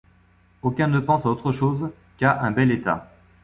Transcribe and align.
Aucun 0.63 0.87
ne 0.87 0.99
pense 0.99 1.27
à 1.27 1.29
autre 1.29 1.51
chose 1.51 1.91
qu’à 2.17 2.41
un 2.41 2.49
bel 2.49 2.71
état. 2.71 3.11